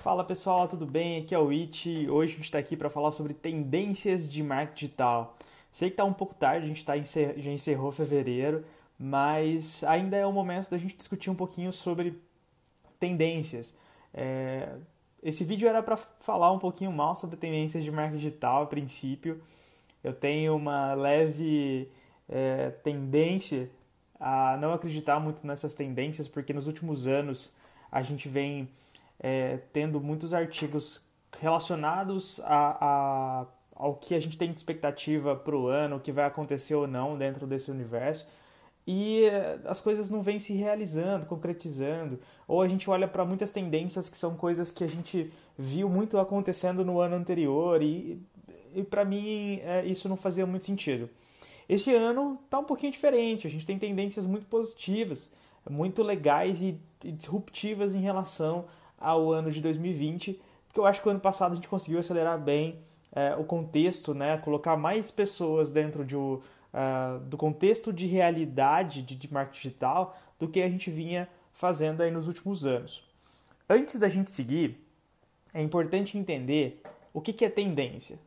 Fala 0.00 0.22
pessoal, 0.22 0.68
tudo 0.68 0.86
bem? 0.86 1.20
Aqui 1.20 1.34
é 1.34 1.38
o 1.38 1.50
It. 1.50 2.08
Hoje 2.08 2.32
a 2.32 2.36
gente 2.36 2.44
está 2.44 2.58
aqui 2.58 2.76
para 2.76 2.88
falar 2.88 3.10
sobre 3.10 3.34
tendências 3.34 4.30
de 4.30 4.44
marketing 4.44 4.74
digital. 4.74 5.36
Sei 5.72 5.88
que 5.88 5.94
está 5.94 6.04
um 6.04 6.12
pouco 6.12 6.36
tarde, 6.36 6.66
a 6.66 6.68
gente 6.68 6.84
tá 6.84 6.96
encer... 6.96 7.36
já 7.38 7.50
encerrou 7.50 7.90
fevereiro, 7.90 8.64
mas 8.96 9.82
ainda 9.82 10.16
é 10.16 10.24
o 10.24 10.32
momento 10.32 10.70
da 10.70 10.78
gente 10.78 10.96
discutir 10.96 11.30
um 11.30 11.34
pouquinho 11.34 11.72
sobre 11.72 12.16
tendências. 13.00 13.74
É... 14.14 14.76
Esse 15.20 15.42
vídeo 15.42 15.68
era 15.68 15.82
para 15.82 15.96
falar 15.96 16.52
um 16.52 16.60
pouquinho 16.60 16.92
mal 16.92 17.16
sobre 17.16 17.36
tendências 17.36 17.82
de 17.82 17.90
marketing 17.90 18.18
digital 18.18 18.62
a 18.62 18.66
princípio. 18.66 19.42
Eu 20.04 20.12
tenho 20.12 20.54
uma 20.54 20.94
leve 20.94 21.90
é, 22.28 22.70
tendência 22.70 23.68
a 24.20 24.56
não 24.58 24.72
acreditar 24.72 25.18
muito 25.18 25.44
nessas 25.44 25.74
tendências, 25.74 26.28
porque 26.28 26.52
nos 26.52 26.68
últimos 26.68 27.08
anos 27.08 27.52
a 27.90 28.00
gente 28.00 28.28
vem 28.28 28.68
é, 29.20 29.58
tendo 29.72 30.00
muitos 30.00 30.32
artigos 30.32 31.02
relacionados 31.40 32.40
a, 32.44 32.76
a, 32.80 33.46
ao 33.74 33.94
que 33.94 34.14
a 34.14 34.20
gente 34.20 34.38
tem 34.38 34.50
de 34.50 34.56
expectativa 34.56 35.36
para 35.36 35.56
o 35.56 35.66
ano, 35.66 35.96
o 35.96 36.00
que 36.00 36.12
vai 36.12 36.24
acontecer 36.24 36.74
ou 36.74 36.86
não 36.86 37.16
dentro 37.16 37.46
desse 37.46 37.70
universo. 37.70 38.26
E 38.86 39.24
é, 39.24 39.58
as 39.66 39.80
coisas 39.80 40.10
não 40.10 40.22
vêm 40.22 40.38
se 40.38 40.54
realizando, 40.54 41.26
concretizando. 41.26 42.18
Ou 42.46 42.62
a 42.62 42.68
gente 42.68 42.88
olha 42.88 43.06
para 43.06 43.24
muitas 43.24 43.50
tendências 43.50 44.08
que 44.08 44.16
são 44.16 44.34
coisas 44.34 44.70
que 44.70 44.82
a 44.82 44.86
gente 44.86 45.30
viu 45.58 45.88
muito 45.88 46.18
acontecendo 46.18 46.84
no 46.84 46.98
ano 46.98 47.16
anterior 47.16 47.82
e, 47.82 48.22
e 48.74 48.82
para 48.82 49.04
mim 49.04 49.60
é, 49.62 49.84
isso 49.84 50.08
não 50.08 50.16
fazia 50.16 50.46
muito 50.46 50.64
sentido. 50.64 51.10
Esse 51.68 51.94
ano 51.94 52.38
está 52.42 52.58
um 52.58 52.64
pouquinho 52.64 52.90
diferente, 52.90 53.46
a 53.46 53.50
gente 53.50 53.66
tem 53.66 53.78
tendências 53.78 54.24
muito 54.24 54.46
positivas, 54.46 55.34
muito 55.68 56.02
legais 56.02 56.62
e, 56.62 56.80
e 57.04 57.12
disruptivas 57.12 57.94
em 57.94 58.00
relação 58.00 58.64
ao 59.00 59.32
ano 59.32 59.50
de 59.50 59.60
2020, 59.60 60.40
porque 60.66 60.80
eu 60.80 60.86
acho 60.86 61.00
que 61.00 61.08
o 61.08 61.10
ano 61.10 61.20
passado 61.20 61.52
a 61.52 61.54
gente 61.54 61.68
conseguiu 61.68 61.98
acelerar 61.98 62.38
bem 62.38 62.78
é, 63.12 63.34
o 63.36 63.44
contexto, 63.44 64.14
né, 64.14 64.36
colocar 64.38 64.76
mais 64.76 65.10
pessoas 65.10 65.70
dentro 65.70 66.04
de, 66.04 66.16
uh, 66.16 66.40
do 67.26 67.36
contexto 67.36 67.92
de 67.92 68.06
realidade 68.06 69.02
de, 69.02 69.16
de 69.16 69.32
marketing 69.32 69.68
digital 69.68 70.16
do 70.38 70.46
que 70.46 70.62
a 70.62 70.68
gente 70.68 70.90
vinha 70.90 71.28
fazendo 71.52 72.02
aí 72.02 72.10
nos 72.10 72.28
últimos 72.28 72.66
anos. 72.66 73.04
Antes 73.68 73.98
da 73.98 74.08
gente 74.08 74.30
seguir, 74.30 74.78
é 75.52 75.62
importante 75.62 76.16
entender 76.16 76.82
o 77.12 77.20
que, 77.20 77.32
que 77.32 77.44
é 77.44 77.50
tendência. 77.50 78.18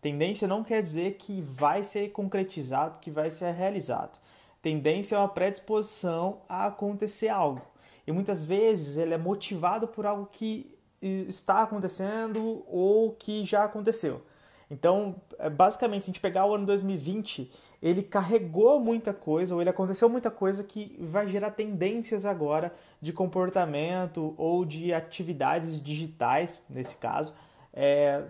Tendência 0.00 0.46
não 0.46 0.62
quer 0.62 0.80
dizer 0.80 1.14
que 1.14 1.40
vai 1.40 1.82
ser 1.82 2.10
concretizado, 2.10 2.98
que 3.00 3.10
vai 3.10 3.30
ser 3.30 3.52
realizado. 3.52 4.20
Tendência 4.62 5.16
é 5.16 5.18
uma 5.18 5.28
predisposição 5.28 6.38
a 6.48 6.66
acontecer 6.66 7.28
algo. 7.28 7.62
E 8.06 8.12
muitas 8.12 8.44
vezes 8.44 8.96
ele 8.96 9.14
é 9.14 9.18
motivado 9.18 9.88
por 9.88 10.06
algo 10.06 10.28
que 10.30 10.74
está 11.02 11.62
acontecendo 11.62 12.64
ou 12.68 13.12
que 13.12 13.44
já 13.44 13.64
aconteceu. 13.64 14.22
Então, 14.70 15.16
é, 15.38 15.48
basicamente, 15.48 16.04
se 16.04 16.10
a 16.10 16.12
gente 16.12 16.20
pegar 16.20 16.46
o 16.46 16.54
ano 16.54 16.66
2020, 16.66 17.50
ele 17.80 18.02
carregou 18.02 18.80
muita 18.80 19.12
coisa, 19.12 19.54
ou 19.54 19.60
ele 19.60 19.70
aconteceu 19.70 20.08
muita 20.08 20.30
coisa 20.30 20.64
que 20.64 20.96
vai 20.98 21.26
gerar 21.26 21.52
tendências 21.52 22.24
agora 22.24 22.74
de 23.00 23.12
comportamento 23.12 24.34
ou 24.36 24.64
de 24.64 24.92
atividades 24.92 25.80
digitais, 25.80 26.60
nesse 26.68 26.96
caso, 26.96 27.32
é, 27.72 28.24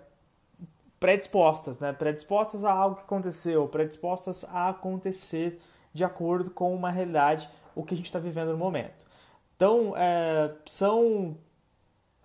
predispostas, 1.00 1.80
né? 1.80 1.92
Predispostas 1.92 2.64
a 2.64 2.72
algo 2.72 2.96
que 2.96 3.02
aconteceu, 3.02 3.66
predispostas 3.68 4.44
a 4.44 4.70
acontecer 4.70 5.60
de 5.94 6.04
acordo 6.04 6.50
com 6.50 6.74
uma 6.74 6.90
realidade, 6.90 7.48
o 7.74 7.82
que 7.82 7.94
a 7.94 7.96
gente 7.96 8.06
está 8.06 8.18
vivendo 8.18 8.52
no 8.52 8.58
momento. 8.58 9.05
Então, 9.56 9.94
é, 9.96 10.54
são 10.66 11.36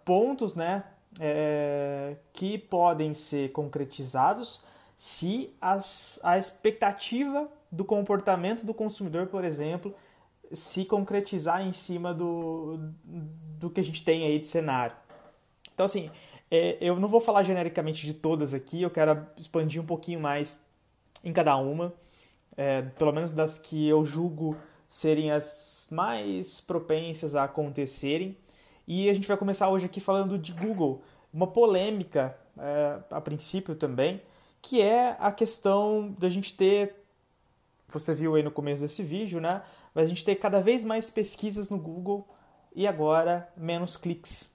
pontos, 0.04 0.56
né, 0.56 0.84
é, 1.20 2.18
que 2.34 2.58
podem 2.58 3.14
ser 3.14 3.52
concretizados 3.52 4.62
se 4.98 5.56
as, 5.60 6.20
a 6.22 6.38
expectativa 6.38 7.50
do 7.72 7.84
comportamento 7.84 8.66
do 8.66 8.74
consumidor, 8.74 9.28
por 9.28 9.44
exemplo, 9.44 9.96
se 10.52 10.86
concretizar 10.86 11.66
em 11.66 11.72
cima 11.72 12.14
do, 12.14 12.78
do 13.58 13.70
que 13.70 13.80
a 13.80 13.84
gente 13.84 14.04
tem 14.04 14.26
aí 14.26 14.38
de 14.38 14.46
cenário. 14.48 14.96
Então, 15.74 15.86
assim, 15.86 16.12
é, 16.52 16.78
eu 16.82 17.00
não 17.00 17.08
vou 17.08 17.22
falar 17.22 17.44
genericamente 17.44 18.06
de 18.06 18.14
todas 18.14 18.54
aqui, 18.54 18.82
eu 18.82 18.92
quero 18.92 19.26
expandir 19.38 19.82
um 19.82 19.86
pouquinho 19.86 20.20
mais 20.20 20.60
em 21.24 21.32
cada 21.32 21.56
uma, 21.56 21.94
é, 22.58 22.82
pelo 22.82 23.12
menos 23.12 23.32
das 23.34 23.58
que 23.58 23.88
eu 23.88 24.04
julgo 24.04 24.56
serem 24.92 25.32
as 25.32 25.88
mais 25.90 26.60
propensas 26.60 27.36
a 27.36 27.46
acontecerem. 27.46 28.38
E 28.86 29.10
a 29.10 29.14
gente 29.14 29.28
vai 29.28 29.38
começar 29.38 29.70
hoje 29.70 29.86
aqui 29.86 30.02
falando 30.02 30.38
de 30.38 30.52
Google, 30.52 31.02
uma 31.34 31.48
polêmica 31.48 32.38
é, 32.58 33.00
a 33.10 33.22
princípio 33.22 33.74
também, 33.74 34.22
que 34.62 34.82
é 34.82 35.16
a 35.18 35.32
questão 35.32 36.14
da 36.20 36.30
gente 36.30 36.54
ter, 36.54 36.94
você 37.88 38.14
viu 38.14 38.36
aí 38.36 38.44
no 38.44 38.52
começo 38.52 38.82
desse 38.82 39.02
vídeo, 39.02 39.40
né? 39.40 39.64
Mas 39.96 40.06
a 40.06 40.10
gente 40.10 40.26
ter 40.26 40.36
cada 40.36 40.62
vez 40.62 40.84
mais 40.84 41.10
pesquisas 41.10 41.70
no 41.70 41.80
Google 41.80 42.28
e 42.76 42.86
agora 42.86 43.50
menos 43.56 43.96
cliques 43.96 44.52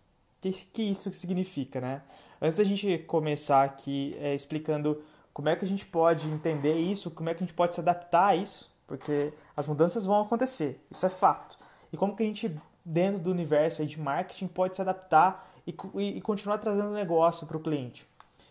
que, 0.52 0.66
que 0.72 0.82
isso 0.82 1.12
significa, 1.12 1.80
né? 1.80 2.02
Antes 2.40 2.56
da 2.56 2.64
gente 2.64 2.98
começar 2.98 3.64
aqui 3.64 4.16
é, 4.20 4.34
explicando 4.34 5.02
como 5.32 5.48
é 5.48 5.56
que 5.56 5.64
a 5.64 5.68
gente 5.68 5.86
pode 5.86 6.28
entender 6.28 6.74
isso, 6.74 7.10
como 7.10 7.28
é 7.30 7.34
que 7.34 7.42
a 7.42 7.46
gente 7.46 7.54
pode 7.54 7.74
se 7.74 7.80
adaptar 7.80 8.28
a 8.28 8.36
isso, 8.36 8.70
porque 8.86 9.32
as 9.56 9.66
mudanças 9.66 10.04
vão 10.06 10.22
acontecer, 10.22 10.80
isso 10.90 11.04
é 11.04 11.08
fato. 11.08 11.58
E 11.92 11.96
como 11.96 12.16
que 12.16 12.22
a 12.22 12.26
gente, 12.26 12.54
dentro 12.84 13.20
do 13.20 13.30
universo 13.30 13.84
de 13.84 14.00
marketing, 14.00 14.48
pode 14.48 14.76
se 14.76 14.82
adaptar 14.82 15.48
e, 15.66 15.74
e, 15.94 16.18
e 16.18 16.20
continuar 16.20 16.58
trazendo 16.58 16.90
negócio 16.90 17.46
para 17.46 17.56
o 17.56 17.60
cliente. 17.60 18.06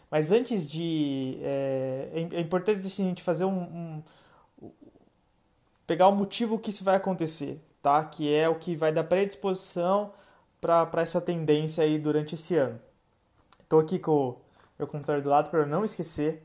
Mas 0.10 0.32
antes 0.32 0.68
de. 0.68 1.38
É, 1.42 2.10
é, 2.14 2.38
é 2.38 2.42
importante 2.42 2.86
assim, 2.86 3.06
a 3.06 3.10
gente 3.10 3.24
fazer 3.24 3.46
um, 3.46 4.04
um, 4.62 4.72
pegar 5.86 6.08
o 6.08 6.16
motivo 6.16 6.60
que 6.60 6.70
isso 6.70 6.84
vai 6.84 6.96
acontecer, 6.96 7.60
tá? 7.82 8.04
Que 8.04 8.34
é 8.34 8.48
o 8.48 8.56
que 8.56 8.76
vai 8.76 8.92
dar 8.92 9.04
predisposição 9.04 10.14
para 10.62 11.02
essa 11.02 11.22
tendência 11.22 11.84
aí 11.84 12.00
durante 12.00 12.36
esse 12.36 12.56
ano. 12.56 12.80
Estou 13.62 13.80
aqui 13.80 14.00
com 14.00 14.30
o 14.30 14.38
meu 14.80 14.88
computador 14.88 15.22
do 15.22 15.30
lado 15.30 15.50
para 15.50 15.66
não 15.66 15.86
esquecer 15.86 16.44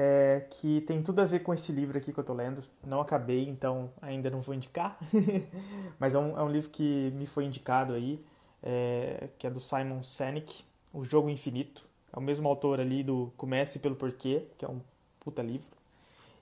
é, 0.00 0.46
que 0.48 0.80
tem 0.82 1.02
tudo 1.02 1.20
a 1.20 1.24
ver 1.24 1.40
com 1.40 1.52
esse 1.52 1.72
livro 1.72 1.98
aqui 1.98 2.12
que 2.12 2.18
eu 2.20 2.22
estou 2.22 2.36
lendo. 2.36 2.62
Não 2.86 3.00
acabei, 3.00 3.48
então 3.48 3.90
ainda 4.00 4.30
não 4.30 4.40
vou 4.40 4.54
indicar, 4.54 4.96
mas 5.98 6.14
é 6.14 6.18
um, 6.20 6.38
é 6.38 6.42
um, 6.42 6.48
livro 6.48 6.70
que 6.70 7.10
me 7.16 7.26
foi 7.26 7.44
indicado 7.44 7.94
aí, 7.94 8.24
é, 8.62 9.28
que 9.36 9.44
é 9.44 9.50
do 9.50 9.60
Simon 9.60 10.00
Sinek, 10.04 10.64
O 10.94 11.02
Jogo 11.02 11.28
Infinito. 11.28 11.84
É 12.12 12.18
o 12.18 12.22
mesmo 12.22 12.48
autor 12.48 12.78
ali 12.78 13.02
do 13.02 13.32
Comece 13.36 13.80
pelo 13.80 13.96
Porquê, 13.96 14.44
que 14.56 14.64
é 14.64 14.68
um 14.68 14.80
puta 15.18 15.42
livro. 15.42 15.68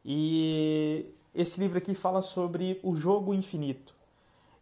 E 0.04 1.06
esse 1.34 1.58
livro 1.58 1.78
aqui 1.78 1.94
fala 1.94 2.20
sobre 2.20 2.78
o 2.82 2.94
jogo 2.94 3.34
infinito. 3.34 3.94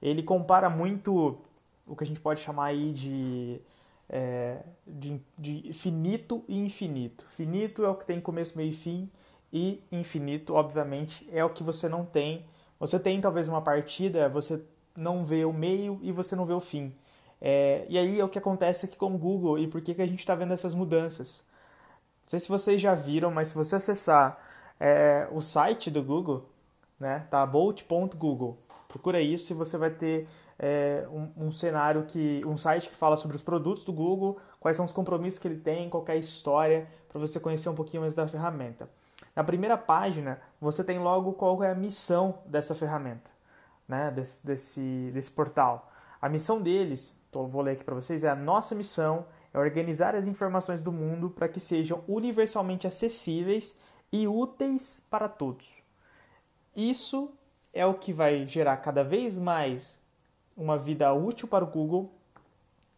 Ele 0.01 0.23
compara 0.23 0.71
muito 0.71 1.37
o 1.87 1.95
que 1.95 2.05
a 2.05 2.07
gente 2.07 2.21
pode 2.21 2.41
chamar 2.41 2.67
aí 2.67 2.93
de, 2.93 3.61
é, 4.09 4.63
de, 4.87 5.21
de, 5.39 5.73
finito 5.73 6.45
e 6.49 6.59
infinito. 6.59 7.27
Finito 7.29 7.85
é 7.85 7.89
o 7.89 7.95
que 7.95 8.05
tem 8.05 8.21
começo, 8.21 8.57
meio 8.57 8.71
e 8.71 8.75
fim, 8.75 9.11
e 9.53 9.83
infinito, 9.91 10.55
obviamente, 10.55 11.29
é 11.33 11.45
o 11.45 11.51
que 11.51 11.63
você 11.63 11.89
não 11.89 12.05
tem. 12.05 12.45
Você 12.79 12.99
tem 12.99 13.21
talvez 13.21 13.49
uma 13.49 13.63
partida, 13.63 14.29
você 14.29 14.61
não 14.97 15.25
vê 15.25 15.45
o 15.45 15.53
meio 15.53 15.99
e 16.03 16.13
você 16.13 16.37
não 16.37 16.45
vê 16.45 16.53
o 16.53 16.61
fim. 16.61 16.95
É, 17.41 17.85
e 17.89 17.99
aí 17.99 18.21
é 18.21 18.25
o 18.25 18.29
que 18.29 18.39
acontece 18.39 18.87
aqui 18.87 18.97
com 18.97 19.15
o 19.15 19.19
Google 19.19 19.59
e 19.59 19.67
por 19.67 19.81
que, 19.81 19.95
que 19.95 20.03
a 20.03 20.07
gente 20.07 20.21
está 20.21 20.35
vendo 20.35 20.53
essas 20.53 20.75
mudanças. 20.75 21.45
Não 22.23 22.29
sei 22.29 22.41
se 22.41 22.49
vocês 22.49 22.81
já 22.81 22.95
viram, 22.95 23.31
mas 23.31 23.49
se 23.49 23.55
você 23.55 23.77
acessar 23.77 24.39
é, 24.81 25.29
o 25.31 25.41
site 25.41 25.91
do 25.91 26.03
Google, 26.03 26.49
né, 26.99 27.27
tá 27.31 27.45
bolt.google, 27.45 28.59
procura 28.89 29.21
isso 29.21 29.53
e 29.53 29.57
você 29.57 29.77
vai 29.77 29.91
ter 29.91 30.27
é, 30.59 31.07
um, 31.11 31.47
um, 31.47 31.53
cenário 31.53 32.05
que 32.05 32.43
um 32.47 32.57
site 32.57 32.89
que 32.89 32.95
fala 32.95 33.17
sobre 33.17 33.37
os 33.37 33.43
produtos 33.43 33.85
do 33.85 33.93
Google, 33.93 34.39
quais 34.61 34.77
são 34.77 34.85
os 34.85 34.93
compromissos 34.93 35.39
que 35.39 35.49
ele 35.49 35.61
tem, 35.61 35.89
qual 35.89 36.05
é 36.09 36.13
a 36.13 36.17
história, 36.17 36.87
para 37.09 37.19
você 37.19 37.41
conhecer 37.41 37.69
um 37.69 37.75
pouquinho 37.75 38.03
mais 38.03 38.15
da 38.15 38.27
ferramenta. 38.27 38.89
Na 39.35 39.43
primeira 39.43 39.77
página, 39.77 40.41
você 40.61 40.85
tem 40.85 40.99
logo 40.99 41.33
qual 41.33 41.63
é 41.63 41.71
a 41.71 41.75
missão 41.75 42.39
dessa 42.47 42.75
ferramenta, 42.75 43.31
né, 43.89 44.11
desse, 44.11 44.47
desse, 44.47 45.11
desse 45.13 45.31
portal. 45.31 45.91
A 46.23 46.29
missão 46.29 46.61
deles, 46.61 47.21
vou 47.33 47.63
ler 47.63 47.73
aqui 47.73 47.85
para 47.85 47.95
vocês, 47.95 48.25
é 48.25 48.31
a 48.31 48.37
nossa 48.37 48.75
missão 48.75 49.27
é 49.55 49.59
organizar 49.59 50.17
as 50.17 50.27
informações 50.27 50.81
do 50.81 50.91
mundo 50.91 51.31
para 51.31 51.49
que 51.49 51.61
sejam 51.61 52.03
universalmente 52.09 52.89
acessíveis 52.89 53.79
e 54.13 54.27
úteis 54.27 55.01
para 55.09 55.29
todos. 55.29 55.81
Isso 56.75 57.33
é 57.73 57.87
o 57.87 57.95
que 57.95 58.13
vai 58.13 58.47
gerar 58.49 58.79
cada 58.79 59.05
vez 59.05 59.39
mais 59.39 60.03
uma 60.57 60.79
vida 60.79 61.13
útil 61.13 61.49
para 61.49 61.65
o 61.65 61.67
Google. 61.67 62.13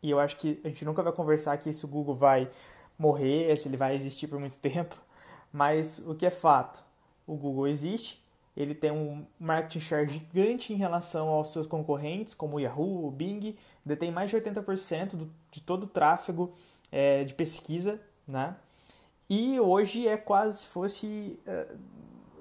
E 0.03 0.11
eu 0.11 0.21
acho 0.21 0.37
que 0.37 0.61
a 0.65 0.69
gente 0.69 0.85
nunca 0.85 1.03
vai 1.03 1.13
conversar 1.13 1.53
aqui 1.53 1.73
se 1.73 1.85
o 1.85 1.89
Google 1.89 2.15
vai 2.15 2.51
morrer, 2.99 3.55
se 3.57 3.69
ele 3.69 3.77
vai 3.77 3.95
existir 3.95 4.27
por 4.27 4.39
muito 4.39 4.59
tempo. 4.61 4.97
Mas 5.53 5.99
o 6.07 6.15
que 6.15 6.27
é 6.27 6.31
fato? 6.31 6.85
O 7.27 7.35
Google 7.35 7.67
existe 7.67 8.25
ele 8.57 8.75
tem 8.75 8.91
um 8.91 9.27
market 9.39 9.83
share 9.83 10.09
gigante 10.09 10.73
em 10.73 10.77
relação 10.77 11.29
aos 11.29 11.53
seus 11.53 11.67
concorrentes, 11.67 12.33
como 12.33 12.57
o 12.57 12.61
Yahoo, 12.61 13.07
o 13.07 13.11
Bing, 13.11 13.55
detém 13.85 14.11
mais 14.11 14.31
de 14.31 14.37
80% 14.37 15.11
do, 15.11 15.31
de 15.51 15.61
todo 15.61 15.85
o 15.85 15.87
tráfego 15.87 16.55
é, 16.91 17.23
de 17.23 17.35
pesquisa, 17.35 18.01
né? 18.27 18.57
E 19.29 19.61
hoje 19.61 20.09
é 20.09 20.17
quase 20.17 20.61
se 20.61 20.67
fosse 20.69 21.39
é, 21.47 21.67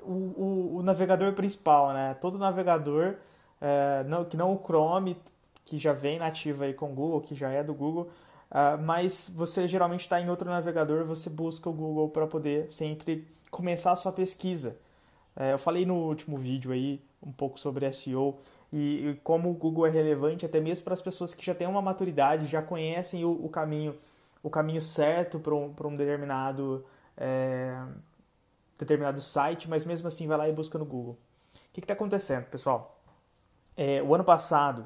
o, 0.03 0.11
o, 0.11 0.75
o, 0.77 0.83
navegador 0.83 1.33
principal, 1.33 1.91
né? 1.91 2.13
Todo 2.21 2.37
navegador, 2.37 3.17
é, 3.61 4.03
não, 4.05 4.25
que 4.25 4.37
não 4.37 4.53
o 4.53 4.61
Chrome, 4.63 5.17
que 5.65 5.77
já 5.77 5.93
vem 5.93 6.19
nativo 6.19 6.63
aí 6.63 6.73
com 6.73 6.91
o 6.91 6.95
Google, 6.95 7.21
que 7.21 7.33
já 7.33 7.49
é 7.49 7.63
do 7.63 7.73
Google, 7.73 8.09
uh, 8.51 8.81
mas 8.81 9.31
você 9.35 9.67
geralmente 9.67 10.01
está 10.01 10.21
em 10.21 10.29
outro 10.29 10.49
navegador, 10.49 11.05
você 11.05 11.29
busca 11.29 11.69
o 11.69 11.73
Google 11.73 12.09
para 12.09 12.27
poder 12.27 12.69
sempre 12.69 13.27
começar 13.49 13.91
a 13.91 13.95
sua 13.95 14.11
pesquisa. 14.11 14.77
É, 15.35 15.53
eu 15.53 15.57
falei 15.57 15.85
no 15.85 15.95
último 15.95 16.37
vídeo 16.37 16.71
aí 16.71 17.01
um 17.21 17.31
pouco 17.31 17.59
sobre 17.59 17.91
SEO 17.91 18.37
e, 18.71 19.09
e 19.09 19.19
como 19.23 19.49
o 19.49 19.53
Google 19.53 19.85
é 19.85 19.89
relevante 19.89 20.45
até 20.45 20.59
mesmo 20.59 20.83
para 20.83 20.93
as 20.93 21.01
pessoas 21.01 21.33
que 21.33 21.45
já 21.45 21.53
têm 21.53 21.67
uma 21.67 21.81
maturidade, 21.81 22.47
já 22.47 22.61
conhecem 22.61 23.25
o, 23.25 23.31
o 23.45 23.49
caminho, 23.49 23.95
o 24.41 24.49
caminho 24.49 24.81
certo 24.81 25.39
para 25.39 25.53
um, 25.53 25.73
um 25.83 25.95
determinado 25.95 26.85
é, 27.17 27.81
determinado 28.77 29.21
site, 29.21 29.69
mas 29.69 29.85
mesmo 29.85 30.07
assim 30.07 30.27
vai 30.27 30.37
lá 30.37 30.49
e 30.49 30.53
busca 30.53 30.77
no 30.77 30.85
Google. 30.85 31.17
O 31.53 31.73
que 31.73 31.79
está 31.81 31.93
acontecendo, 31.93 32.45
pessoal? 32.45 32.94
É, 33.77 34.01
o 34.01 34.13
ano 34.15 34.23
passado, 34.23 34.85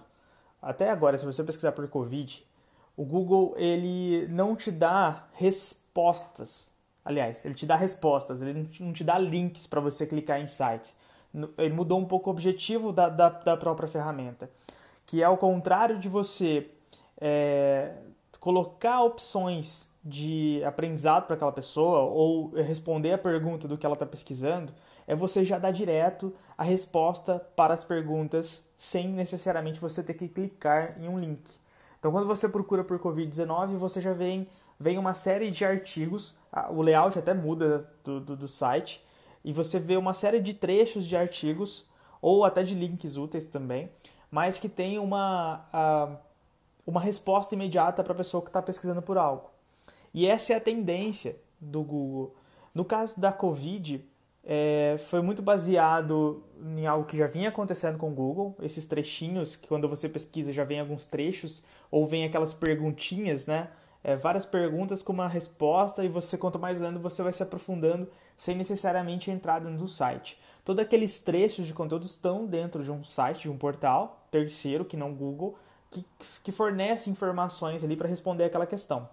até 0.62 0.90
agora, 0.90 1.18
se 1.18 1.26
você 1.26 1.44
pesquisar 1.44 1.72
por 1.72 1.88
Covid, 1.88 2.46
o 2.98 3.06
Google 3.06 3.54
ele 3.58 4.28
não 4.30 4.56
te 4.56 4.72
dá 4.72 5.28
respostas 5.34 6.72
Aliás, 7.10 7.44
ele 7.44 7.56
te 7.56 7.66
dá 7.66 7.76
respostas, 7.76 8.40
ele 8.44 8.70
não 8.80 8.94
te 8.94 9.04
dá 9.04 9.18
links 9.18 9.66
para 9.66 9.82
você 9.82 10.06
clicar 10.06 10.40
em 10.40 10.46
sites. 10.46 10.96
Ele 11.58 11.74
mudou 11.74 11.98
um 11.98 12.06
pouco 12.06 12.30
o 12.30 12.34
objetivo 12.34 12.94
da, 12.94 13.10
da, 13.10 13.30
da 13.30 13.58
própria 13.58 13.88
ferramenta, 13.88 14.48
que 15.08 15.24
é 15.24 15.26
ao 15.26 15.36
contrário 15.36 15.98
de 15.98 16.08
você 16.08 16.70
é, 17.20 17.94
colocar 18.40 19.02
opções 19.02 19.89
de 20.04 20.64
aprendizado 20.64 21.26
para 21.26 21.36
aquela 21.36 21.52
pessoa 21.52 22.00
ou 22.00 22.52
responder 22.52 23.14
a 23.14 23.18
pergunta 23.18 23.68
do 23.68 23.78
que 23.78 23.86
ela 23.86 23.94
está 23.94 24.06
pesquisando, 24.06 24.74
é 25.06 25.16
você 25.16 25.44
já 25.44 25.58
dar 25.58 25.72
direto 25.72 26.34
a 26.58 26.64
resposta 26.64 27.40
para 27.56 27.74
as 27.74 27.84
perguntas 27.84 28.64
sem 28.78 29.10
necessariamente 29.10 29.80
você 29.80 30.02
ter 30.02 30.14
que 30.14 30.28
clicar 30.28 30.96
em 31.00 31.08
um 31.08 31.20
link. 31.20 31.52
Então, 32.00 32.12
quando 32.12 32.28
você 32.28 32.48
procura 32.48 32.84
por 32.84 32.98
Covid-19, 33.00 33.76
você 33.76 34.00
já 34.00 34.14
vem, 34.14 34.48
vem 34.80 34.98
uma 34.98 35.14
série 35.14 35.52
de 35.52 35.66
artigos 35.66 36.36
o 36.72 36.82
layout 36.82 37.18
até 37.18 37.34
muda 37.34 37.90
do, 38.04 38.20
do, 38.20 38.36
do, 38.36 38.48
site, 38.48 39.06
e 39.44 39.54
você 39.54 39.80
vê 39.80 39.96
uma 39.98 40.14
série 40.14 40.40
de 40.40 40.54
trechos 40.54 41.06
de 41.06 41.16
artigos, 41.16 41.88
ou 42.22 42.44
até 42.44 42.64
de 42.64 42.76
links 42.76 43.16
úteis 43.16 43.46
também, 43.46 43.90
mas 44.30 44.58
que 44.60 44.68
tem 44.68 45.00
uma, 45.00 46.20
uma 46.86 47.00
resposta 47.00 47.56
imediata 47.56 48.04
para 48.04 48.14
a 48.14 48.16
pessoa 48.16 48.42
que 48.42 48.50
está 48.50 48.62
pesquisando 48.62 49.02
por 49.02 49.18
algo. 49.18 49.50
E 50.14 50.28
essa 50.28 50.54
é 50.54 50.56
a 50.56 50.62
tendência 50.62 51.36
do 51.60 51.82
Google. 51.84 52.36
No 52.74 52.86
caso 52.86 53.20
da 53.20 53.32
Covid, 53.32 54.04
é, 54.44 54.96
foi 54.98 55.22
muito 55.22 55.42
baseado 55.42 56.44
em 56.78 56.88
algo 56.88 57.06
que 57.06 57.18
já 57.18 57.28
vinha 57.28 57.50
acontecendo 57.50 57.98
com 57.98 58.10
o 58.10 58.14
Google, 58.14 58.56
esses 58.62 58.86
trechinhos, 58.86 59.56
que 59.56 59.68
quando 59.68 59.88
você 59.88 60.08
pesquisa 60.08 60.54
já 60.54 60.64
vem 60.64 60.80
alguns 60.80 61.06
trechos, 61.06 61.64
ou 61.92 62.06
vem 62.06 62.26
aquelas 62.26 62.54
perguntinhas, 62.54 63.46
né? 63.46 63.70
é, 64.04 64.16
várias 64.16 64.46
perguntas 64.46 65.02
com 65.02 65.14
uma 65.14 65.28
resposta 65.28 66.04
e 66.04 66.08
você, 66.08 66.38
quanto 66.38 66.58
mais 66.58 66.80
lendo, 66.80 67.00
você 67.00 67.22
vai 67.22 67.34
se 67.34 67.44
aprofundando 67.44 68.08
sem 68.38 68.56
necessariamente 68.56 69.30
entrar 69.30 69.60
do 69.60 69.88
site. 69.88 70.40
Todos 70.64 70.84
aqueles 70.84 71.22
trechos 71.22 71.68
de 71.68 71.74
conteúdo 71.74 72.06
estão 72.06 72.46
dentro 72.46 72.84
de 72.84 72.92
um 72.92 73.04
site, 73.04 73.44
de 73.44 73.50
um 73.50 73.58
portal 73.58 74.26
terceiro, 74.32 74.86
que 74.86 74.96
não 74.96 75.14
Google, 75.14 75.58
que, 75.92 76.06
que 76.44 76.52
fornece 76.52 77.10
informações 77.10 77.84
ali 77.84 77.98
para 77.98 78.08
responder 78.08 78.46
aquela 78.46 78.66
questão. 78.66 79.10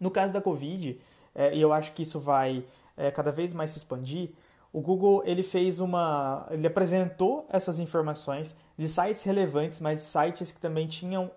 No 0.00 0.10
caso 0.10 0.32
da 0.32 0.40
Covid, 0.40 1.00
é, 1.34 1.54
e 1.54 1.60
eu 1.60 1.72
acho 1.72 1.92
que 1.92 2.02
isso 2.02 2.18
vai 2.20 2.64
é, 2.96 3.10
cada 3.10 3.30
vez 3.30 3.52
mais 3.52 3.70
se 3.70 3.78
expandir, 3.78 4.30
o 4.72 4.80
Google 4.80 5.22
ele 5.24 5.42
fez 5.42 5.80
uma, 5.80 6.46
ele 6.50 6.66
apresentou 6.66 7.46
essas 7.48 7.78
informações 7.78 8.54
de 8.76 8.88
sites 8.88 9.22
relevantes, 9.22 9.80
mas 9.80 10.00
sites 10.02 10.52
que 10.52 10.60
também 10.60 10.86
tinham, 10.86 11.30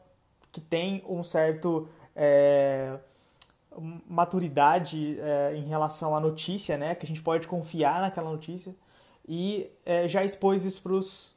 que 0.51 0.59
têm 0.59 1.03
um 1.07 1.23
certo 1.23 1.87
é, 2.15 2.97
maturidade 4.07 5.17
é, 5.19 5.55
em 5.55 5.65
relação 5.65 6.15
à 6.15 6.19
notícia, 6.19 6.77
né? 6.77 6.93
Que 6.93 7.05
a 7.05 7.07
gente 7.07 7.21
pode 7.21 7.47
confiar 7.47 8.01
naquela 8.01 8.29
notícia 8.29 8.75
e 9.27 9.69
é, 9.85 10.07
já 10.07 10.23
expôs 10.23 10.65
isso 10.65 10.81
pros, 10.81 11.33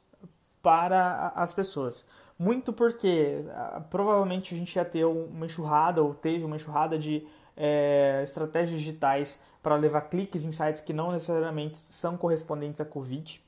para 0.61 1.31
as 1.35 1.53
pessoas. 1.53 2.05
Muito 2.37 2.73
porque 2.73 3.43
provavelmente 3.89 4.53
a 4.53 4.57
gente 4.57 4.75
ia 4.75 4.83
ter 4.83 5.05
uma 5.05 5.45
enxurrada 5.45 6.03
ou 6.03 6.13
teve 6.13 6.43
uma 6.43 6.57
enxurrada 6.57 6.99
de 6.99 7.25
é, 7.55 8.21
estratégias 8.23 8.79
digitais 8.79 9.39
para 9.63 9.75
levar 9.75 10.01
cliques 10.01 10.43
em 10.43 10.51
sites 10.51 10.81
que 10.81 10.93
não 10.93 11.11
necessariamente 11.11 11.77
são 11.77 12.17
correspondentes 12.17 12.81
à 12.81 12.85
Covid. 12.85 13.41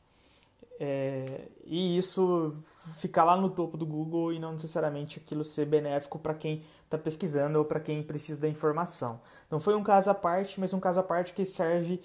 É, 0.79 1.25
e 1.65 1.97
isso 1.97 2.55
ficar 2.95 3.25
lá 3.25 3.35
no 3.35 3.49
topo 3.49 3.77
do 3.77 3.85
Google 3.85 4.31
e 4.31 4.39
não 4.39 4.53
necessariamente 4.53 5.19
aquilo 5.19 5.43
ser 5.43 5.65
benéfico 5.65 6.17
para 6.17 6.33
quem 6.33 6.63
está 6.85 6.97
pesquisando 6.97 7.59
ou 7.59 7.65
para 7.65 7.79
quem 7.79 8.01
precisa 8.01 8.39
da 8.39 8.47
informação. 8.47 9.19
Não 9.51 9.59
foi 9.59 9.75
um 9.75 9.83
caso 9.83 10.09
à 10.09 10.13
parte, 10.13 10.59
mas 10.59 10.73
um 10.73 10.79
caso 10.79 10.99
à 10.99 11.03
parte 11.03 11.33
que 11.33 11.43
serve, 11.43 12.01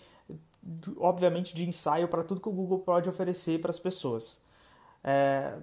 obviamente, 0.96 1.55
de 1.55 1.69
ensaio 1.69 2.08
para 2.08 2.25
tudo 2.25 2.40
que 2.40 2.49
o 2.49 2.52
Google 2.52 2.81
pode 2.81 3.08
oferecer 3.08 3.61
para 3.61 3.70
as 3.70 3.79
pessoas. 3.79 4.42
É, 5.05 5.55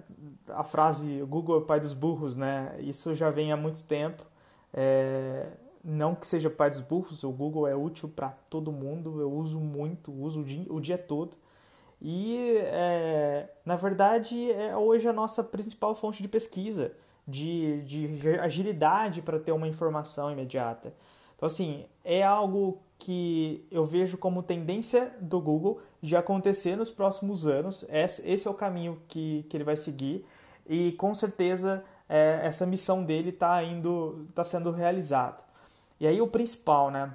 a 0.48 0.62
frase 0.62 1.22
Google 1.22 1.56
é 1.56 1.58
o 1.58 1.64
pai 1.64 1.80
dos 1.80 1.92
burros, 1.92 2.36
né? 2.36 2.76
Isso 2.80 3.14
já 3.14 3.30
vem 3.30 3.52
há 3.52 3.56
muito 3.56 3.82
tempo. 3.84 4.22
É, 4.72 5.46
não 5.82 6.14
que 6.14 6.26
seja 6.26 6.50
pai 6.50 6.70
dos 6.70 6.80
burros, 6.80 7.24
o 7.24 7.30
Google 7.30 7.66
é 7.66 7.74
útil 7.74 8.08
para 8.08 8.28
todo 8.50 8.70
mundo, 8.70 9.20
eu 9.20 9.32
uso 9.32 9.58
muito, 9.58 10.12
uso 10.12 10.40
o 10.40 10.44
dia, 10.44 10.66
o 10.68 10.80
dia 10.80 10.98
todo. 10.98 11.36
E, 12.02 12.56
é, 12.64 13.48
na 13.64 13.76
verdade, 13.76 14.50
é 14.52 14.76
hoje 14.76 15.08
a 15.08 15.12
nossa 15.12 15.42
principal 15.42 15.94
fonte 15.94 16.22
de 16.22 16.28
pesquisa 16.28 16.92
de, 17.26 17.82
de 17.82 18.28
agilidade 18.40 19.22
para 19.22 19.38
ter 19.38 19.52
uma 19.52 19.68
informação 19.68 20.30
imediata. 20.30 20.94
Então, 21.36 21.46
assim, 21.46 21.86
é 22.04 22.22
algo 22.22 22.78
que 22.98 23.66
eu 23.70 23.84
vejo 23.84 24.18
como 24.18 24.42
tendência 24.42 25.12
do 25.20 25.40
Google 25.40 25.80
de 26.02 26.16
acontecer 26.16 26.76
nos 26.76 26.90
próximos 26.90 27.46
anos. 27.46 27.84
Esse 27.88 28.46
é 28.46 28.50
o 28.50 28.54
caminho 28.54 29.00
que, 29.08 29.44
que 29.48 29.56
ele 29.56 29.64
vai 29.64 29.76
seguir 29.76 30.24
e 30.66 30.92
com 30.92 31.14
certeza 31.14 31.84
é, 32.08 32.40
essa 32.42 32.66
missão 32.66 33.04
dele 33.04 33.30
está 33.30 33.62
indo, 33.62 34.26
está 34.28 34.44
sendo 34.44 34.70
realizada. 34.70 35.38
E 35.98 36.06
aí 36.06 36.20
o 36.20 36.26
principal, 36.26 36.90
né? 36.90 37.12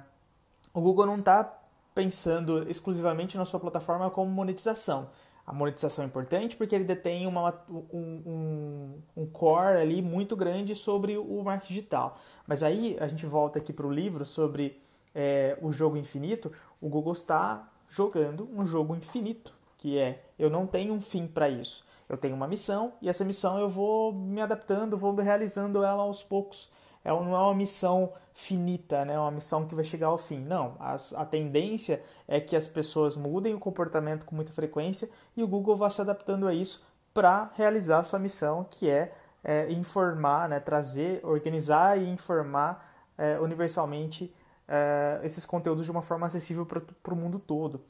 O 0.72 0.80
Google 0.80 1.06
não 1.06 1.18
está 1.18 1.58
pensando 1.94 2.68
exclusivamente 2.70 3.36
na 3.36 3.44
sua 3.44 3.58
plataforma 3.58 4.10
como 4.10 4.30
monetização. 4.30 5.08
A 5.46 5.52
monetização 5.52 6.04
é 6.04 6.06
importante 6.06 6.56
porque 6.56 6.74
ele 6.74 6.84
detém 6.84 7.26
uma, 7.26 7.54
um, 7.68 7.82
um, 7.94 9.02
um 9.16 9.26
core 9.26 9.80
ali 9.80 10.02
muito 10.02 10.36
grande 10.36 10.74
sobre 10.74 11.16
o 11.16 11.42
marketing 11.42 11.74
digital. 11.74 12.18
Mas 12.46 12.62
aí 12.62 12.96
a 13.00 13.06
gente 13.06 13.24
volta 13.24 13.58
aqui 13.58 13.72
para 13.72 13.86
o 13.86 13.92
livro 13.92 14.26
sobre 14.26 14.80
é, 15.14 15.56
o 15.62 15.72
jogo 15.72 15.96
infinito. 15.96 16.52
O 16.80 16.88
Google 16.88 17.12
está 17.12 17.66
jogando 17.88 18.48
um 18.52 18.64
jogo 18.64 18.94
infinito, 18.94 19.52
que 19.78 19.98
é 19.98 20.24
eu 20.38 20.50
não 20.50 20.66
tenho 20.66 20.92
um 20.94 21.00
fim 21.00 21.26
para 21.26 21.48
isso. 21.48 21.84
Eu 22.08 22.16
tenho 22.16 22.36
uma 22.36 22.46
missão 22.46 22.92
e 23.02 23.08
essa 23.08 23.24
missão 23.24 23.58
eu 23.58 23.68
vou 23.68 24.12
me 24.12 24.40
adaptando, 24.40 24.96
vou 24.96 25.14
realizando 25.14 25.82
ela 25.82 26.02
aos 26.02 26.22
poucos 26.22 26.70
é, 27.06 27.10
não 27.10 27.36
é 27.36 27.38
uma 27.38 27.54
missão 27.54 28.12
finita, 28.34 29.04
né? 29.04 29.14
É 29.14 29.18
uma 29.18 29.30
missão 29.30 29.64
que 29.64 29.76
vai 29.76 29.84
chegar 29.84 30.08
ao 30.08 30.18
fim. 30.18 30.40
Não, 30.40 30.74
a, 30.80 31.24
tendência 31.24 32.02
é 32.26 32.40
que 32.40 32.56
as 32.56 32.66
pessoas 32.66 33.16
mudem 33.16 33.54
o 33.54 33.60
comportamento 33.60 34.26
com 34.26 34.34
muita 34.34 34.52
frequência 34.52 35.08
e 35.36 35.42
o 35.42 35.46
Google 35.46 35.76
vai 35.76 35.88
se 35.88 36.00
adaptando 36.00 36.48
a 36.48 36.52
isso 36.52 36.84
para 37.14 37.52
realizar 37.54 38.00
a 38.00 38.02
sua 38.02 38.18
missão, 38.18 38.66
que 38.68 38.90
é, 38.90 39.12
é 39.44 39.70
informar, 39.70 40.48
né? 40.48 40.58
trazer, 40.58 41.24
organizar 41.24 41.96
e 41.96 42.10
informar 42.10 42.92
é, 43.16 43.38
universalmente 43.38 44.34
é, 44.68 45.20
esses 45.22 45.46
conteúdos 45.46 45.84
de 45.84 45.90
uma 45.90 46.02
forma 46.02 46.26
acessível 46.26 46.66
para 46.66 47.14
o 47.14 47.16
mundo 47.16 47.38
todo. 47.38 47.84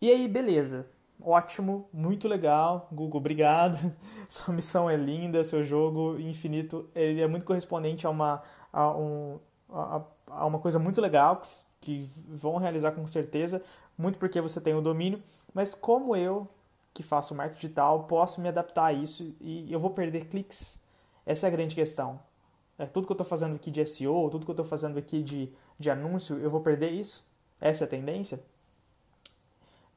E 0.00 0.10
aí, 0.10 0.26
beleza 0.28 0.86
ótimo, 1.22 1.88
muito 1.92 2.26
legal, 2.28 2.88
Google, 2.90 3.20
obrigado. 3.20 3.78
Sua 4.28 4.54
missão 4.54 4.88
é 4.88 4.96
linda, 4.96 5.42
seu 5.44 5.64
jogo 5.64 6.18
infinito 6.18 6.88
ele 6.94 7.20
é 7.20 7.26
muito 7.26 7.44
correspondente 7.44 8.06
a 8.06 8.10
uma, 8.10 8.42
a, 8.72 8.96
um, 8.96 9.38
a, 9.68 10.02
a 10.28 10.46
uma 10.46 10.58
coisa 10.58 10.78
muito 10.78 11.00
legal 11.00 11.36
que, 11.36 11.48
que 11.80 12.10
vão 12.28 12.56
realizar 12.56 12.92
com 12.92 13.06
certeza, 13.06 13.62
muito 13.98 14.18
porque 14.18 14.40
você 14.40 14.60
tem 14.60 14.74
o 14.74 14.80
domínio, 14.80 15.22
mas 15.52 15.74
como 15.74 16.14
eu, 16.14 16.48
que 16.94 17.02
faço 17.02 17.34
marketing 17.34 17.60
digital, 17.60 18.04
posso 18.04 18.40
me 18.40 18.48
adaptar 18.48 18.86
a 18.86 18.92
isso 18.92 19.34
e 19.40 19.72
eu 19.72 19.80
vou 19.80 19.90
perder 19.90 20.26
cliques? 20.26 20.80
Essa 21.26 21.46
é 21.46 21.48
a 21.48 21.52
grande 21.52 21.74
questão. 21.74 22.20
É, 22.80 22.86
tudo 22.86 23.06
que 23.06 23.12
eu 23.12 23.14
estou 23.14 23.26
fazendo 23.26 23.56
aqui 23.56 23.70
de 23.70 23.84
SEO, 23.84 24.30
tudo 24.30 24.46
que 24.46 24.50
eu 24.50 24.54
estou 24.54 24.64
fazendo 24.64 24.98
aqui 24.98 25.22
de, 25.22 25.52
de 25.78 25.90
anúncio, 25.90 26.38
eu 26.38 26.50
vou 26.50 26.62
perder 26.62 26.90
isso? 26.90 27.28
Essa 27.60 27.84
é 27.84 27.86
a 27.86 27.90
tendência? 27.90 28.42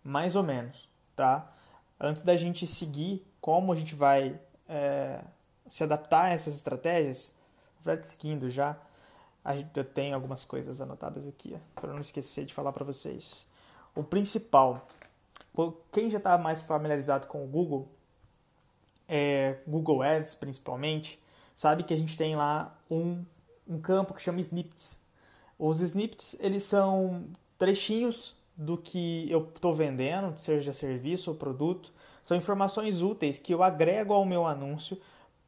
Mais 0.04 0.36
ou 0.36 0.44
menos 0.44 0.90
tá? 1.16 1.50
antes 1.98 2.24
da 2.24 2.36
gente 2.36 2.68
seguir 2.68 3.26
como 3.40 3.72
a 3.72 3.76
gente 3.76 3.96
vai 3.96 4.38
é, 4.68 5.22
se 5.66 5.82
adaptar 5.82 6.26
a 6.26 6.30
essas 6.32 6.56
estratégias, 6.56 7.34
já 7.86 8.04
seguindo 8.04 8.50
já, 8.50 8.78
eu 9.74 9.86
tenho 9.86 10.14
algumas 10.14 10.44
coisas 10.44 10.82
anotadas 10.82 11.26
aqui, 11.26 11.58
para 11.76 11.94
não 11.94 12.02
esquecer 12.02 12.44
de 12.44 12.54
falar 12.54 12.74
para 12.74 12.84
vocês. 12.84 13.48
O 13.96 14.04
principal, 14.04 14.86
quem 15.90 16.10
já 16.10 16.18
está 16.18 16.38
mais 16.38 16.62
familiarizado 16.62 17.28
com 17.28 17.46
o 17.46 17.48
Google, 17.48 17.88
é, 19.08 19.60
Google 19.66 20.02
Ads 20.02 20.36
principalmente, 20.36 21.23
sabe 21.56 21.84
que 21.84 21.94
a 21.94 21.98
gente 21.98 22.18
tem 22.18 22.36
lá 22.36 22.76
um, 22.90 23.24
um 23.68 23.80
campo 23.80 24.14
que 24.14 24.22
chama 24.22 24.40
snippets. 24.40 25.00
Os 25.58 25.82
snippets 25.82 26.36
eles 26.40 26.64
são 26.64 27.26
trechinhos 27.58 28.36
do 28.56 28.78
que 28.78 29.30
eu 29.32 29.50
estou 29.54 29.74
vendendo, 29.74 30.34
seja 30.38 30.74
serviço 30.74 31.32
ou 31.32 31.38
produto, 31.38 31.92
são 32.22 32.38
informações 32.38 33.02
úteis 33.02 33.40
que 33.40 33.54
eu 33.54 33.64
agrego 33.64 34.14
ao 34.14 34.26
meu 34.26 34.46
anúncio 34.46 34.98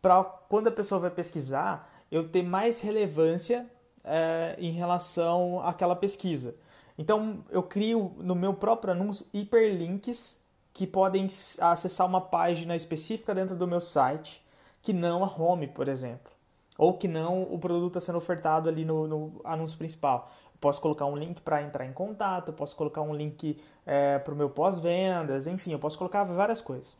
para 0.01 0.23
quando 0.23 0.67
a 0.67 0.71
pessoa 0.71 0.99
vai 0.99 1.09
pesquisar 1.09 1.91
eu 2.11 2.27
ter 2.27 2.43
mais 2.43 2.81
relevância 2.81 3.65
é, 4.03 4.55
em 4.59 4.71
relação 4.71 5.59
àquela 5.61 5.95
pesquisa. 5.95 6.55
Então 6.97 7.43
eu 7.49 7.63
crio 7.63 8.13
no 8.17 8.35
meu 8.35 8.53
próprio 8.53 8.93
anúncio 8.93 9.25
hiperlinks 9.33 10.41
que 10.73 10.85
podem 10.85 11.27
acessar 11.59 12.05
uma 12.05 12.21
página 12.21 12.75
específica 12.75 13.33
dentro 13.33 13.55
do 13.55 13.67
meu 13.67 13.79
site, 13.79 14.44
que 14.85 14.93
não 14.93 15.23
a 15.23 15.27
home, 15.27 15.67
por 15.67 15.87
exemplo, 15.87 16.31
ou 16.77 16.93
que 16.93 17.07
não 17.07 17.41
o 17.41 17.57
produto 17.57 17.97
está 17.97 18.01
sendo 18.01 18.19
ofertado 18.19 18.69
ali 18.69 18.85
no, 18.85 19.07
no 19.07 19.41
anúncio 19.43 19.77
principal. 19.77 20.31
posso 20.61 20.79
colocar 20.79 21.05
um 21.07 21.17
link 21.17 21.41
para 21.41 21.63
entrar 21.63 21.85
em 21.85 21.91
contato, 21.91 22.53
posso 22.53 22.75
colocar 22.75 23.01
um 23.01 23.13
link 23.13 23.57
é, 23.83 24.19
para 24.19 24.33
o 24.33 24.37
meu 24.37 24.49
pós-vendas, 24.49 25.47
enfim, 25.47 25.71
eu 25.71 25.79
posso 25.79 25.97
colocar 25.97 26.23
várias 26.23 26.61
coisas. 26.61 26.95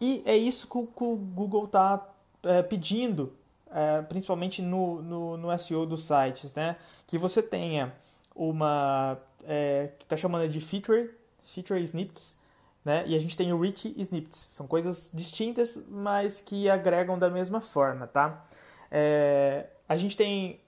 E 0.00 0.22
é 0.24 0.36
isso 0.36 0.66
que 0.66 1.04
o, 1.04 1.16
Google 1.16 1.66
está 1.66 2.08
é, 2.44 2.62
pedindo 2.62 3.34
é, 3.70 4.00
principalmente 4.02 4.62
no, 4.62 5.02
no, 5.02 5.36
no, 5.36 5.58
SEO 5.58 5.84
dos 5.84 6.04
sites, 6.04 6.54
né? 6.54 6.76
Que 7.06 7.18
você 7.18 7.42
tenha 7.42 7.92
uma 8.34 9.18
é, 9.44 9.90
que 9.98 10.04
está 10.06 10.16
chamando 10.16 10.48
de 10.48 10.60
feature, 10.60 11.10
feature 11.42 11.82
snippets, 11.82 12.37
né? 12.88 13.04
E 13.06 13.14
a 13.14 13.18
gente 13.18 13.36
tem 13.36 13.52
o 13.52 13.60
rich 13.60 13.94
snippets. 13.98 14.48
São 14.50 14.66
coisas 14.66 15.10
distintas, 15.12 15.84
mas 15.90 16.40
que 16.40 16.70
agregam 16.70 17.18
da 17.18 17.28
mesma 17.28 17.60
forma, 17.60 18.06
tá? 18.06 18.46
É, 18.90 19.66
a 19.86 19.94
gente 19.94 20.16
tem 20.16 20.58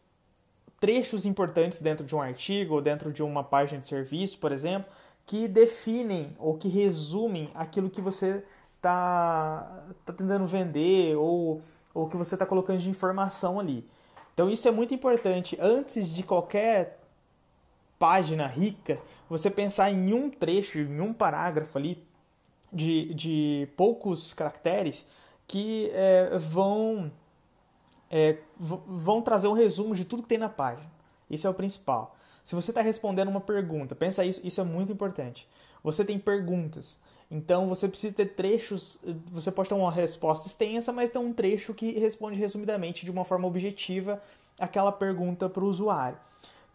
trechos 0.78 1.24
importantes 1.24 1.80
dentro 1.80 2.04
de 2.04 2.14
um 2.14 2.20
artigo 2.20 2.74
ou 2.74 2.82
dentro 2.82 3.10
de 3.10 3.22
uma 3.22 3.42
página 3.42 3.80
de 3.80 3.86
serviço, 3.86 4.38
por 4.38 4.52
exemplo, 4.52 4.92
que 5.24 5.48
definem 5.48 6.36
ou 6.38 6.58
que 6.58 6.68
resumem 6.68 7.50
aquilo 7.54 7.88
que 7.88 8.02
você 8.02 8.44
está 8.76 9.82
tá 10.04 10.12
tentando 10.12 10.46
vender 10.46 11.16
ou 11.16 11.62
ou 11.92 12.08
que 12.08 12.16
você 12.16 12.34
está 12.34 12.46
colocando 12.46 12.78
de 12.78 12.88
informação 12.88 13.58
ali. 13.58 13.84
Então 14.34 14.48
isso 14.48 14.68
é 14.68 14.70
muito 14.70 14.94
importante. 14.94 15.56
Antes 15.58 16.08
de 16.14 16.22
qualquer 16.22 17.00
página 17.98 18.46
rica, 18.46 18.98
você 19.28 19.50
pensar 19.50 19.90
em 19.90 20.12
um 20.12 20.30
trecho, 20.30 20.78
em 20.78 21.00
um 21.00 21.12
parágrafo 21.12 21.76
ali 21.76 22.09
de, 22.72 23.12
de 23.14 23.68
poucos 23.76 24.34
caracteres 24.34 25.06
que 25.46 25.90
é, 25.92 26.38
vão, 26.38 27.10
é, 28.10 28.38
vão 28.58 29.20
trazer 29.20 29.48
um 29.48 29.52
resumo 29.52 29.94
de 29.94 30.04
tudo 30.04 30.22
que 30.22 30.28
tem 30.28 30.38
na 30.38 30.48
página. 30.48 30.90
Isso 31.28 31.46
é 31.46 31.50
o 31.50 31.54
principal. 31.54 32.16
Se 32.44 32.54
você 32.54 32.70
está 32.70 32.80
respondendo 32.80 33.28
uma 33.28 33.40
pergunta, 33.40 33.94
pensa 33.94 34.24
isso, 34.24 34.40
isso 34.44 34.60
é 34.60 34.64
muito 34.64 34.92
importante. 34.92 35.48
Você 35.82 36.04
tem 36.04 36.18
perguntas. 36.18 36.98
Então 37.30 37.68
você 37.68 37.88
precisa 37.88 38.12
ter 38.12 38.26
trechos, 38.34 39.00
você 39.30 39.52
pode 39.52 39.68
ter 39.68 39.74
uma 39.74 39.92
resposta 39.92 40.48
extensa, 40.48 40.92
mas 40.92 41.10
tem 41.10 41.22
um 41.22 41.32
trecho 41.32 41.72
que 41.72 41.98
responde 41.98 42.36
resumidamente 42.36 43.04
de 43.04 43.10
uma 43.10 43.24
forma 43.24 43.46
objetiva 43.46 44.20
aquela 44.58 44.90
pergunta 44.90 45.48
para 45.48 45.62
o 45.62 45.68
usuário. 45.68 46.18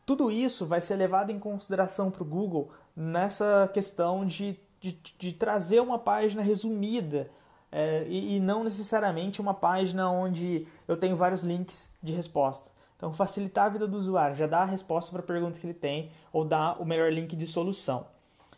Tudo 0.06 0.32
isso 0.32 0.66
vai 0.66 0.80
ser 0.80 0.96
levado 0.96 1.32
em 1.32 1.40
consideração 1.40 2.10
para 2.10 2.24
o 2.24 2.26
Google 2.26 2.72
nessa 2.96 3.70
questão 3.74 4.26
de, 4.26 4.58
de, 4.94 5.16
de, 5.18 5.34
trazer 5.34 5.80
uma 5.80 5.98
página 5.98 6.42
resumida 6.42 7.30
é, 7.72 8.06
e, 8.08 8.36
e 8.36 8.40
não 8.40 8.64
necessariamente 8.64 9.42
uma 9.42 9.54
página 9.54 10.10
onde 10.12 10.68
eu 10.88 10.96
tenho 10.96 11.16
vários 11.16 11.42
links 11.42 11.92
de 12.02 12.14
resposta. 12.14 12.70
Então, 12.96 13.12
facilitar 13.12 13.66
a 13.66 13.70
vida 13.70 13.88
do 13.88 13.98
usuário, 13.98 14.36
já 14.36 14.48
dá 14.48 14.60
a 14.60 14.66
resposta 14.66 15.12
para 15.12 15.22
a 15.22 15.26
pergunta 15.26 15.60
que 15.60 15.66
ele 15.66 15.74
tem 15.74 16.12
ou 16.32 16.46
dá 16.46 16.74
o 16.74 16.86
melhor 16.86 17.12
link 17.12 17.36
de 17.36 17.48
solução. 17.48 18.08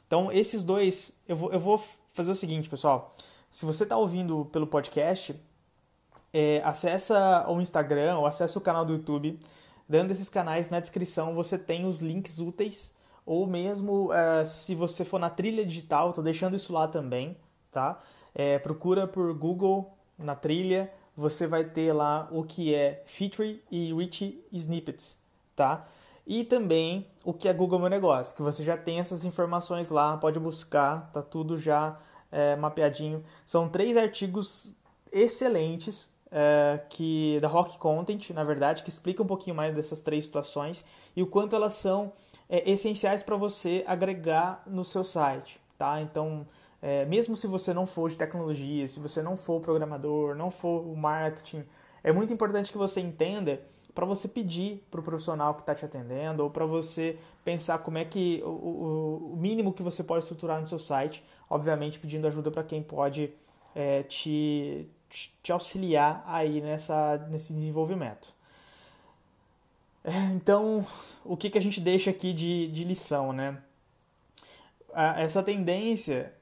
Então, 0.06 0.32
esses 0.32 0.64
dois, 0.64 1.20
eu 1.28 1.36
vou, 1.36 1.52
eu 1.52 1.60
vou 1.60 1.82
fazer 2.08 2.32
o 2.32 2.36
seguinte, 2.36 2.70
pessoal. 2.70 3.16
Se 3.52 3.66
você 3.66 3.84
está 3.84 3.98
ouvindo 3.98 4.46
pelo 4.52 4.68
podcast, 4.68 5.36
é, 6.32 6.62
acessa 6.64 7.46
o 7.50 7.60
Instagram 7.62 8.20
ou 8.20 8.26
acessa 8.26 8.60
o 8.60 8.62
canal 8.62 8.86
do 8.86 8.94
YouTube. 8.94 9.40
Dentro 9.90 10.10
desses 10.10 10.30
canais, 10.30 10.70
na 10.70 10.80
descrição, 10.80 11.34
você 11.34 11.58
tem 11.58 11.86
os 11.86 12.02
links 12.02 12.40
úteis. 12.40 12.94
Ou 13.28 13.46
mesmo, 13.46 14.14
é, 14.14 14.46
se 14.46 14.74
você 14.74 15.04
for 15.04 15.20
na 15.20 15.30
trilha 15.30 15.66
digital, 15.66 16.10
estou 16.10 16.24
deixando 16.24 16.56
isso 16.56 16.72
lá 16.72 16.88
também, 16.88 17.36
tá? 17.70 18.00
É, 18.34 18.58
procura 18.58 19.06
por 19.06 19.34
Google 19.34 19.94
na 20.18 20.34
trilha, 20.34 20.90
você 21.14 21.46
vai 21.46 21.66
ter 21.66 21.92
lá 21.92 22.30
o 22.32 22.46
que 22.46 22.74
é 22.74 23.04
Feature 23.06 23.62
e 23.70 23.94
Rich 23.94 24.42
Snippets, 24.54 25.20
tá? 25.54 25.86
E 26.26 26.46
também 26.46 27.06
o 27.26 27.34
que 27.34 27.50
é 27.50 27.54
Google 27.54 27.80
Meu 27.80 27.90
Negócio, 27.90 28.34
que 28.34 28.42
você 28.42 28.64
já 28.64 28.78
tem 28.78 29.00
essas 29.00 29.26
informações 29.26 29.90
lá, 29.90 30.16
pode 30.16 30.40
buscar, 30.40 31.12
tá 31.12 31.22
tudo 31.22 31.58
já 31.58 32.00
é, 32.32 32.56
mapeadinho. 32.56 33.26
São 33.46 33.68
três 33.68 33.98
artigos 33.98 34.74
excelentes 35.12 36.16
é, 36.32 36.80
que 36.90 37.40
da 37.42 37.50
Rock 37.50 37.78
Content, 37.78 38.30
na 38.30 38.46
verdade, 38.46 38.84
que 38.84 38.90
explica 38.90 39.22
um 39.22 39.28
pouquinho 39.28 39.56
mais 39.56 39.76
dessas 39.76 40.02
três 40.02 40.24
situações 40.24 40.82
e 41.14 41.22
o 41.22 41.28
quanto 41.28 41.58
elas 41.58 41.74
são 41.74 42.14
é, 42.50 42.70
essenciais 42.70 43.24
para 43.24 43.36
você 43.36 43.84
agregar 43.88 44.64
no 44.66 44.86
seu 44.86 45.04
site, 45.04 45.60
tá? 45.78 46.02
Então, 46.02 46.48
é, 46.82 47.06
mesmo 47.06 47.36
se 47.36 47.48
você 47.48 47.74
não 47.74 47.86
for 47.86 48.10
de 48.10 48.18
tecnologia, 48.18 48.88
se 48.88 49.00
você 49.00 49.22
não 49.22 49.36
for 49.36 49.60
programador, 49.60 50.36
não 50.36 50.52
for 50.52 50.86
o 50.86 50.96
marketing, 50.96 51.64
é 52.04 52.12
muito 52.12 52.32
importante 52.32 52.72
que 52.72 52.78
você 52.78 53.02
entenda 53.02 53.62
para 53.94 54.06
você 54.06 54.28
pedir 54.28 54.86
para 54.92 55.00
o 55.00 55.04
profissional 55.04 55.56
que 55.56 55.62
está 55.62 55.74
te 55.74 55.84
atendendo 55.84 56.44
ou 56.44 56.52
para 56.52 56.66
você 56.68 57.18
pensar 57.44 57.80
como 57.80 57.98
é 57.98 58.06
que 58.06 58.44
o, 58.46 58.50
o, 58.50 59.34
o, 59.34 59.38
mínimo 59.38 59.74
que 59.74 59.82
você 59.82 60.04
pode 60.04 60.24
estruturar 60.24 60.60
no 60.60 60.68
seu 60.68 60.78
site, 60.78 61.26
obviamente 61.50 62.00
pedindo 62.00 62.28
ajuda 62.28 62.52
para 62.52 62.64
quem 62.64 62.84
pode 62.84 63.34
é, 63.74 64.04
te, 64.04 64.88
te 65.42 65.52
auxiliar 65.52 66.24
aí 66.28 66.62
nessa, 66.62 67.18
nesse 67.32 67.54
desenvolvimento. 67.54 68.37
É, 70.04 70.18
então, 70.34 70.86
o 71.24 71.36
que, 71.36 71.50
que 71.50 71.58
a 71.58 71.62
gente 71.62 71.82
deixa 71.82 72.10
aqui 72.12 72.34
de, 72.34 72.68
de 72.68 72.84
lição, 72.84 73.34
né? 73.34 73.58
Essa 75.18 75.44
tendência, 75.44 76.34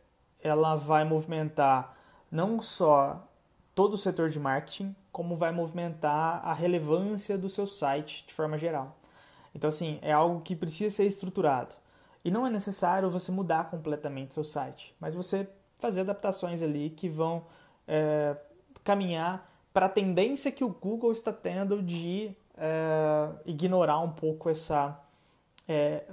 ela 0.41 0.75
vai 0.75 1.03
movimentar 1.03 1.97
não 2.31 2.61
só 2.61 3.27
todo 3.73 3.95
o 3.95 3.97
setor 3.97 4.29
de 4.29 4.39
marketing, 4.39 4.95
como 5.11 5.35
vai 5.35 5.51
movimentar 5.51 6.45
a 6.45 6.53
relevância 6.53 7.37
do 7.37 7.49
seu 7.49 7.65
site 7.65 8.25
de 8.27 8.33
forma 8.33 8.57
geral. 8.57 8.97
Então, 9.53 9.69
assim, 9.69 9.99
é 10.01 10.11
algo 10.11 10.41
que 10.41 10.55
precisa 10.55 10.95
ser 10.95 11.05
estruturado. 11.05 11.75
E 12.23 12.31
não 12.31 12.45
é 12.45 12.49
necessário 12.49 13.09
você 13.09 13.31
mudar 13.31 13.69
completamente 13.69 14.33
seu 14.33 14.43
site, 14.43 14.95
mas 14.99 15.15
você 15.15 15.47
fazer 15.77 16.01
adaptações 16.01 16.61
ali 16.61 16.89
que 16.89 17.07
vão 17.07 17.45
é, 17.87 18.35
caminhar 18.83 19.49
para 19.73 19.85
a 19.85 19.89
tendência 19.89 20.51
que 20.51 20.63
o 20.63 20.69
Google 20.69 21.11
está 21.11 21.31
tendo 21.31 21.83
de 21.83 22.35
é, 22.57 23.29
ignorar 23.45 23.99
um 23.99 24.11
pouco 24.11 24.49
essa 24.49 24.99
é, 25.67 26.03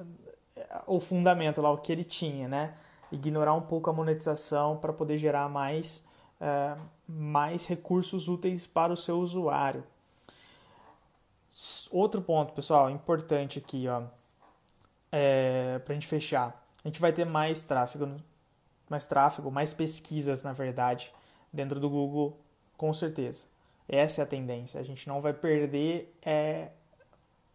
o 0.87 1.01
fundamento 1.01 1.61
lá, 1.61 1.71
o 1.71 1.79
que 1.79 1.93
ele 1.93 2.05
tinha, 2.05 2.49
né? 2.49 2.75
Ignorar 3.11 3.55
um 3.55 3.61
pouco 3.61 3.91
a 3.91 3.93
monetização 3.93 4.77
para 4.77 4.93
poder 4.93 5.19
gerar 5.19 5.49
mais 5.49 6.05
é, 6.41 6.77
mais 7.07 7.67
recursos 7.67 8.29
úteis 8.29 8.67
para 8.67 8.93
o 8.93 8.97
seu 8.97 9.19
usuário. 9.19 9.85
Outro 11.91 12.23
ponto, 12.23 12.53
pessoal, 12.53 12.91
importante 12.91 13.59
aqui, 13.59 13.87
ó, 13.87 14.03
é, 15.13 15.79
para 15.81 15.93
a 15.93 15.95
gente 15.95 16.07
fechar. 16.07 16.67
A 16.85 16.89
gente 16.89 17.01
vai 17.01 17.13
ter 17.13 17.25
mais 17.25 17.63
tráfego, 17.63 18.17
mais 18.89 19.07
tráfego, 19.07 19.51
mais 19.51 19.73
pesquisas, 19.73 20.43
na 20.43 20.53
verdade, 20.53 21.13
dentro 21.53 21.79
do 21.79 21.89
Google, 21.89 22.41
com 22.77 22.93
certeza. 22.93 23.52
Essa 23.93 24.23
é 24.23 24.25
a 24.25 24.27
tendência. 24.27 24.81
A 24.81 24.83
gente 24.83 25.07
não 25.07 25.21
vai 25.21 25.33
perder 25.33 26.13
é, 26.21 26.71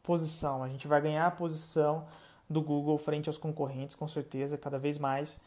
posição, 0.03 0.63
a 0.63 0.69
gente 0.69 0.87
vai 0.87 1.01
ganhar 1.01 1.27
a 1.27 1.31
posição 1.31 2.07
do 2.49 2.61
Google 2.61 2.97
frente 2.97 3.27
aos 3.27 3.37
concorrentes, 3.37 3.97
com 3.97 4.07
certeza, 4.07 4.57
cada 4.57 4.79
vez 4.79 4.97
mais. 4.97 5.37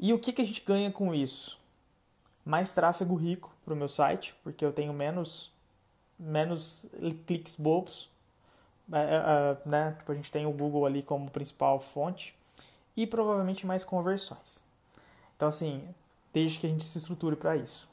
E 0.00 0.12
o 0.12 0.18
que, 0.18 0.32
que 0.32 0.42
a 0.42 0.44
gente 0.44 0.64
ganha 0.64 0.90
com 0.90 1.14
isso? 1.14 1.60
mais 2.46 2.70
tráfego 2.70 3.16
rico 3.16 3.52
para 3.64 3.74
o 3.74 3.76
meu 3.76 3.88
site, 3.88 4.32
porque 4.44 4.64
eu 4.64 4.72
tenho 4.72 4.92
menos, 4.92 5.52
menos 6.16 6.86
cliques 7.26 7.56
bobos. 7.56 8.08
É, 8.92 8.98
é, 8.98 9.68
né? 9.68 9.96
Tipo, 9.98 10.12
a 10.12 10.14
gente 10.14 10.30
tem 10.30 10.46
o 10.46 10.52
Google 10.52 10.86
ali 10.86 11.02
como 11.02 11.28
principal 11.28 11.80
fonte 11.80 12.36
e 12.96 13.04
provavelmente 13.04 13.66
mais 13.66 13.84
conversões. 13.84 14.64
Então, 15.36 15.48
assim, 15.48 15.82
desde 16.32 16.60
que 16.60 16.68
a 16.68 16.70
gente 16.70 16.84
se 16.84 16.98
estruture 16.98 17.34
para 17.34 17.56
isso. 17.56 17.88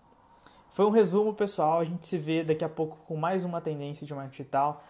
Foi 0.74 0.86
um 0.86 0.89
resumo, 0.89 1.36
pessoal. 1.36 1.82
A 1.82 1.86
gente 1.86 2.06
se 2.08 2.18
vê 2.18 2.44
daqui 2.44 2.65
a 2.65 2.70
pouco 2.70 2.98
com 3.06 3.15
mais 3.15 3.46
uma 3.46 3.62
tendência 3.62 4.08
de 4.08 4.13
marketing 4.13 4.42
digital. 4.42 4.84